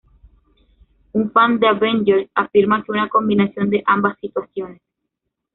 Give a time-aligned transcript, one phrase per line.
[1.13, 4.81] Un fan de "Avengers" afirma que una combinación de ambas situaciones.